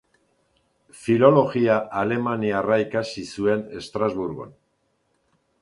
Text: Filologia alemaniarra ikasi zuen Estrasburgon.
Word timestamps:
Filologia 1.01 1.75
alemaniarra 2.01 2.79
ikasi 2.87 3.29
zuen 3.35 3.65
Estrasburgon. 3.83 4.61